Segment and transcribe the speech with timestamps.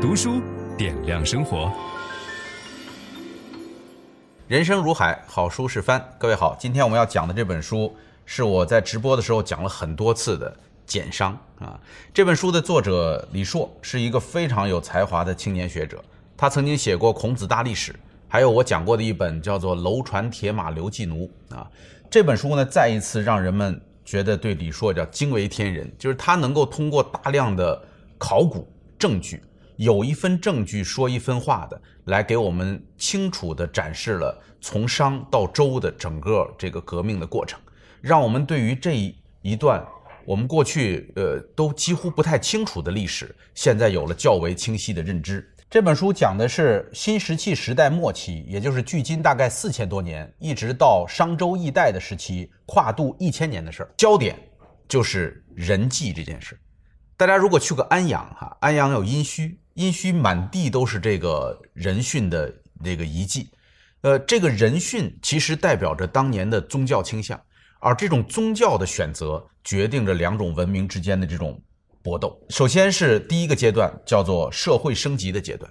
[0.00, 0.40] 读书
[0.78, 1.70] 点亮生活。
[4.48, 6.02] 人生如海，好书是帆。
[6.18, 7.94] 各位好，今天我们要讲的这本书
[8.24, 10.50] 是我在直播的时候讲了很多次的
[10.86, 11.78] 《简商》啊。
[12.14, 16.02] 这本书的作者李硕是一个非常有才华的青年学者，
[16.34, 17.92] 他曾经写过《孔子大历史》，
[18.26, 21.70] 还有我讲过的一本叫做《楼船铁马刘季奴》啊。
[22.08, 27.78] 这本书呢，再一次让人们觉得对李硕叫惊为天人，就是他能够通过大量的
[28.16, 28.66] 考古
[28.98, 29.42] 证据。
[29.80, 37.58] 有一分证据说一分话的，来给我们清楚地展示了从商到周的整个这个革命的过程，
[38.02, 38.94] 让我们对于这
[39.40, 39.82] 一段
[40.26, 45.50] 我们过去呃都几乎不太清楚的历史，现在有了较为清晰的认知。
[45.70, 53.90] 这本书讲的是新石器时代末期，也就是距今大概四千多年，一直到商周易代的时期，跨度一千年的事儿。
[53.96, 54.38] 焦点
[54.86, 56.60] 就是人祭这件事。
[57.16, 59.56] 大家如果去过安阳哈，安阳有殷墟。
[59.74, 63.50] 殷墟满地都是这个人殉的这个遗迹，
[64.00, 67.40] 呃，这个人殉其实代表着当年的宗教倾向，
[67.78, 71.62] 而这种宗教的选择决定着两种文明之间的这种
[72.02, 72.36] 搏斗。
[72.48, 75.70] 首先是第一个阶段，叫做社会升级的阶段。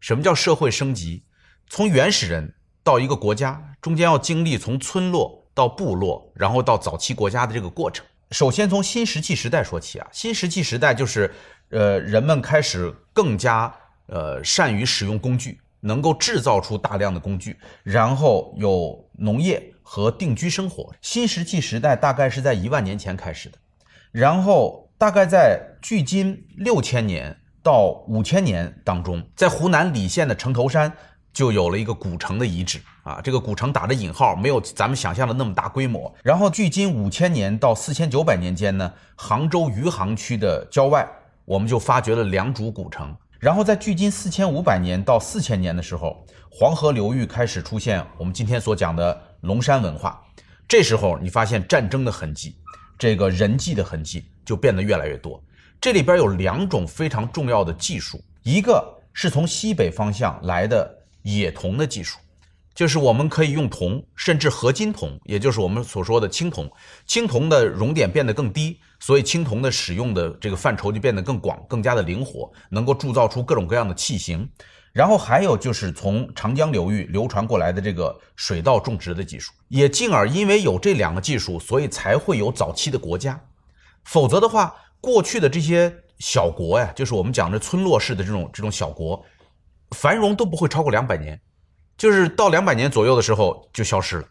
[0.00, 1.24] 什么叫社会升级？
[1.68, 2.54] 从原始人
[2.84, 8.04] 到一个国家，中间要经历从村落到部落，然后到早期国家的这个过程。
[8.32, 11.32] 首先从新石器时代说起啊，新石器时代就是。
[11.70, 13.72] 呃，人们开始更加
[14.06, 20.92] 呃善于使用工具，能够制造出大量的工具，然后有农业和定居生活。
[21.00, 23.58] 新石器时代大概是在一万年前开始的，
[24.10, 30.92] 然后大概在距今六千年到五千年当中，在湖南澧县的城头山
[31.32, 36.12] 就有了一个古城的遗址啊，这个古城打着引号，没有咱们想象的那么大规模。
[36.24, 41.08] 然后距今五千年到四千九百年间呢，杭州余杭区的郊外。
[41.50, 50.24] 我们就发掘了良渚古城，然后在距今四千五百年到四千年的时候，黄河流域开始出现我们今天所讲的龙山文化。
[50.68, 52.54] 这时候你发现战争的痕迹，
[52.96, 55.42] 这个人迹的痕迹就变得越来越多。
[55.80, 58.80] 这里边有两种非常重要的技术，一个
[59.12, 60.88] 是从西北方向来的
[61.22, 62.16] 冶铜的技术。
[62.72, 66.70] 就是我们可以用铜，甚至合金铜，也就是我们所说的青铜。
[67.06, 74.48] 青铜的熔点变得更低，所以青铜的使用的这个范畴就变得更广，更加的灵活，能够铸造出各种各样的器型。
[74.92, 83.40] 然后还有就是从长江流域流传过来的这个水稻种植的技术，也进而因为有这两个技术，所以才会有早期的国家。
[84.04, 89.24] 否则的话，过去的这些小国呀，就是我们讲的村落式的这种这种小国，
[89.92, 91.40] 繁荣都不会超过两百年。
[91.96, 94.24] 就是到两百年左右的时候就消失了，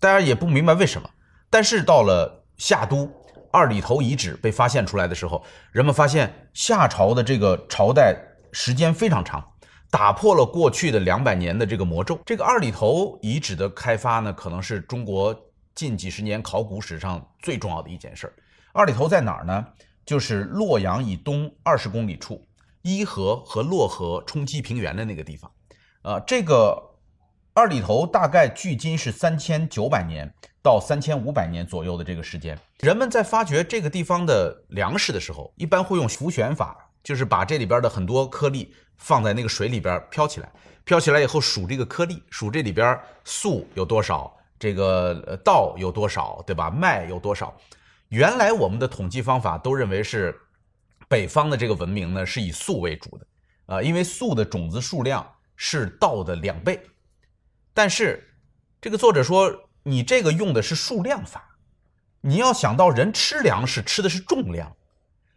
[0.00, 1.10] 大家也不明白为什么。
[1.50, 3.10] 但是到了夏都
[3.56, 8.14] 二里头遗址被发现出来的时候，人们发现夏朝的这个朝代
[8.52, 9.42] 时间非常长，
[9.90, 12.20] 打破了过去的两百年的这个魔咒。
[12.26, 15.34] 这个二里头遗址的开发呢，可能是中国
[15.74, 18.34] 近几十年考古史上最重要的一件事儿。
[18.74, 19.66] 二里头在哪儿呢？
[20.04, 22.46] 就是洛阳以东二十公里处，
[22.82, 25.50] 伊河和洛河冲击平原的那个地方。
[26.02, 26.85] 啊，这个。
[27.56, 30.30] 二里头大概距今是三千九百年
[30.62, 32.54] 到三千五百年左右的这个时间。
[32.80, 40.52] 人们在发掘这个地方的粮食的时候，一般会用浮旋法，就是把这里边的很多颗粒放在那个水里边飘起来，
[40.84, 46.70] 飘起来以后数这个颗粒，数这里边粟有多少，这个稻有多少，对吧？
[46.70, 47.56] 麦有多少？
[48.08, 50.38] 原来我们的统计方法都认为是
[51.08, 53.26] 北方的这个文明呢是以粟为主的，
[53.64, 56.78] 啊，因为粟的种子数量是稻的两倍。
[57.76, 58.26] 但是，
[58.80, 61.58] 这个作者说，你这个用的是数量法，
[62.22, 64.74] 你要想到人吃粮食吃的是重量，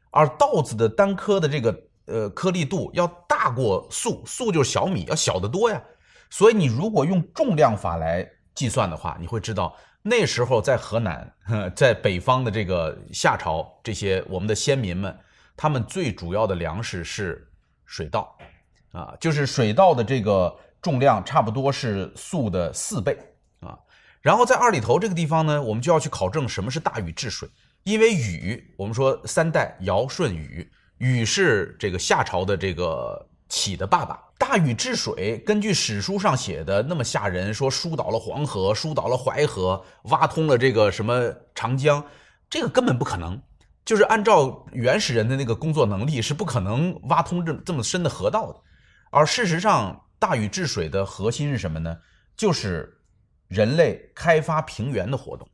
[0.10, 5.84] 而稻子的单颗的这个呃颗粒度要大过粟，粟就是小米，要小得多呀。
[6.30, 8.26] 所以你如果用重量法来
[8.56, 11.30] 计算的话，你会知道那时候在河南，
[11.76, 15.14] 在北方的这个夏朝，这些我们的先民们，
[15.58, 17.46] 他们最主要的粮食是
[17.86, 18.34] 水稻，
[18.94, 20.58] 啊，就是水稻的这个。
[20.82, 23.18] 重量差不多是粟的四倍
[23.60, 23.78] 啊，
[24.22, 27.50] 然后在二里头这个地方呢，我们就要去考证什么是大禹治水，
[27.84, 34.20] 因为禹，我们说三代尧舜禹，禹是这个夏朝的这个启的爸爸。
[34.38, 42.02] 大禹治水，根据史书上写的那么吓人，说疏导了黄河，疏导了淮河，挖通了这个什么长江，
[42.50, 43.42] 这个根本不可能，
[43.84, 48.60] 就是按照原始人的那个工作能力，是不可能挖通这这么深的河道的，
[49.12, 50.02] 而事实上。
[50.20, 51.98] 大禹治水的核心是什么呢？
[52.36, 52.96] 就是
[53.48, 55.48] 人类开发平原的活动，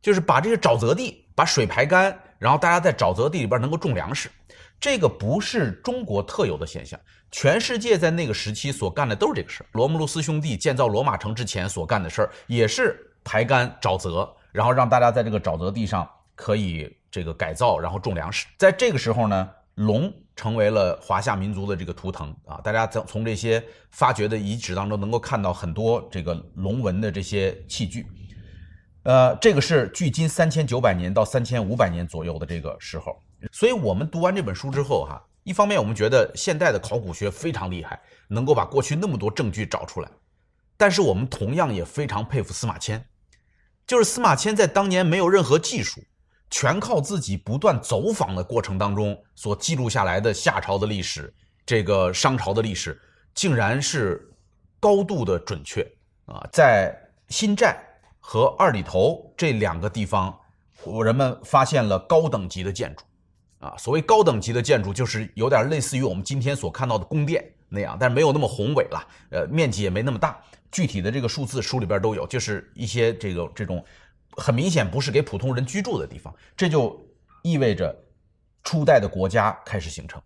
[0.00, 4.30] 就是把这些沼泽地把水排干，然后大家在沼泽地里边能够种粮食。
[4.78, 6.98] 这个不是中国特有的现象，
[7.30, 9.66] 全世界在那个时期所干的都是这个事儿。
[9.72, 18.46] 罗慕路斯兄弟建造罗马城之前所干的事儿，也是排干沼泽，然后让大家在这个沼泽地上可以这个改造，然后种粮食。
[18.56, 22.60] 在这个时候呢，龙成为了华夏民族的这个图腾啊！
[22.62, 28.06] 大家从从这些发掘的遗址当中能够看到很多这个龙纹的这些器具。
[29.04, 33.18] 呃，这个是距今三千九百年到三千五百年左右的这个时候。
[33.52, 40.10] 所以，我们读完这本书之后，哈，一方面我们觉得现代的考古学非常厉害，能够把过去那么多证据找出来，
[40.76, 43.02] 但是我们同样也非常佩服司马迁，
[43.86, 46.02] 就是司马迁在当年没有任何技术，
[46.50, 51.32] 全靠自己不断走访的过程当中所记录下来的夏朝的历史，
[51.64, 53.00] 这个商朝的历史，
[53.34, 54.28] 竟然是
[54.80, 55.86] 高度的准确
[56.26, 56.44] 啊！
[56.52, 56.96] 在
[57.28, 57.78] 新寨
[58.18, 60.36] 和二里头这两个地方，
[61.04, 63.04] 人们发现了高等级的建筑。
[63.60, 70.42] 啊，所谓高等级的建筑，就是有点类似于我们今天所看到的宫殿那样，但是没有那么宏伟了，呃，面积也没那么大。
[70.72, 73.84] 具体的这个数字书里边都有，就是一些这个这种
[74.36, 76.34] 很明显不是给普通人居住的地方。
[76.56, 77.00] 这就
[77.42, 77.94] 意味着
[78.62, 80.20] 初代的国家开始形成，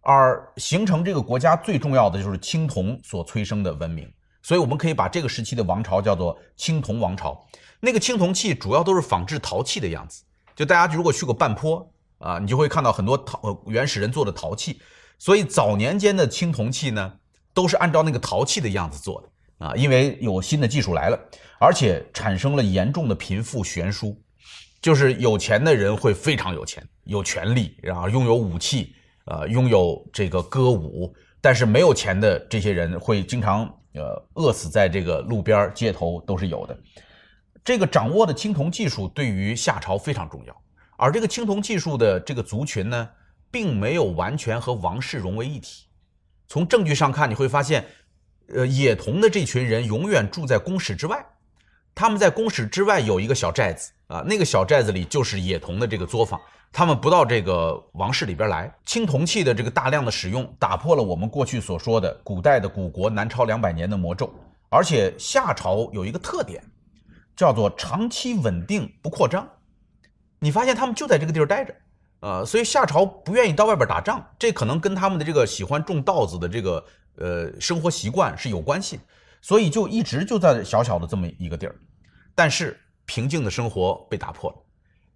[0.00, 4.12] 而形成这个国家最重要的就是青铜所催生的文明。
[4.42, 7.46] 所以我们可以把这个时期的王朝叫做青铜王朝。
[7.80, 10.22] 那个青铜器主要都是仿制陶器的样子，
[10.54, 11.90] 就大家如果去过半坡。
[12.18, 14.80] 啊，你就会看到很多陶原始人做的陶器，
[15.18, 17.12] 所以早年间的青铜器呢，
[17.52, 21.18] 都是按照那个陶器的样子做的啊，因为有新的技术来了，
[21.58, 24.20] 而且产生了严重的贫富悬殊，
[24.82, 28.94] 就是有钱的人会非常有钱，有权力，然后拥有武器，
[29.24, 33.64] 呃，拥有这个歌舞，但是没有钱的这些人会经常
[33.94, 36.78] 呃饿死在这个路边街头都是有的。
[37.64, 40.54] 这个掌握的青铜技术对于夏朝非常重要。
[40.98, 43.08] 而这个青铜技术的这个族群呢，
[43.50, 45.86] 并没有完全和王室融为一体。
[46.48, 47.84] 从证据上看，你会发现，
[48.54, 51.24] 呃，野铜的这群人永远住在宫室之外。
[51.94, 56.40] 他们在宫室之外有一个小寨子啊，那个小寨子里就是野铜的这个作坊。
[56.72, 58.70] 他们不到这个王室里边来。
[58.84, 64.30] 青铜器的这个大量的使用，打破了我们过去所说的古代的古国南朝两百年的魔咒。
[64.68, 66.62] 而且夏朝有一个特点，
[67.34, 69.48] 叫做长期稳定不扩张。
[70.38, 71.74] 你发现他们就在这个地儿待着，
[72.20, 76.84] 呃，所以夏朝不愿意到外边打仗，这可能跟他们的这个喜欢种稻子的这个
[77.18, 79.00] 呃生活习惯是有关系，
[79.40, 81.74] 所以就一直就在小小的这么一个地儿。
[82.34, 84.56] 但是平静的生活被打破了，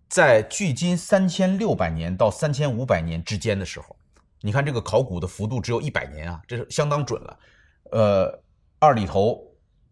[0.08, 3.96] 在距今三千六百年到三千五百年之间的时候，
[4.40, 7.38] 你看这个考古的幅度只有一百年啊，这是相当准了。
[7.92, 8.42] 呃，
[8.78, 9.40] 二里头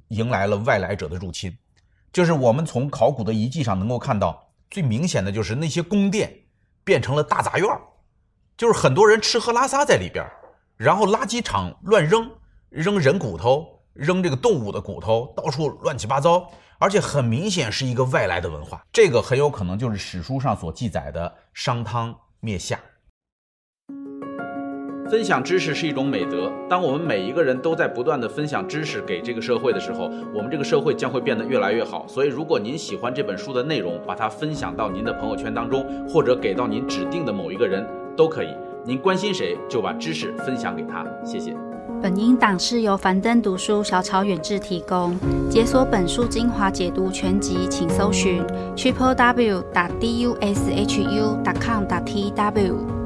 [0.08, 1.56] 迎来了外来者的入侵，
[2.12, 4.44] 就是我们从考古的遗迹上能够看到。
[4.70, 6.30] 最明显的就是那些宫殿
[6.84, 7.66] 变成了大杂院，
[8.54, 10.22] 就是很多人吃喝拉撒在里边，
[10.78, 12.30] 然后垃圾场乱扔，
[12.70, 16.48] 扔人骨头，扔这个动物的骨头，到处乱七八糟，
[16.78, 18.80] 而且很明显是一个外来的文化。
[18.92, 22.78] 这个很有可能就是史书上所记载的商汤灭夏。
[25.10, 26.52] 分享知识是一种美德。
[26.70, 32.06] 当我们每一个人都在不断地分享知识给这个社会的时候，我们这个社会将会变得越来越好。
[32.06, 37.84] 所以，如果您喜欢这本书的内容，把它分享到您的朋友圈当中，或者给到您指定的某一个人
[38.16, 38.54] 都可以。
[38.88, 41.04] 您关心谁，就把知识分享给他。
[41.22, 41.54] 谢谢。
[42.00, 45.14] 本音档是由樊登读书小草远志提供。
[45.50, 48.42] 解锁本书精华解读全集，请搜寻
[48.74, 52.97] triple w 打 d u s h u 打 com 打 t w。